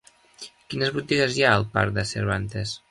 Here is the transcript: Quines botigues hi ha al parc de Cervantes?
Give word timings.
Quines 0.73 0.95
botigues 0.97 1.37
hi 1.37 1.47
ha 1.49 1.55
al 1.61 1.69
parc 1.77 1.97
de 2.01 2.11
Cervantes? 2.15 2.79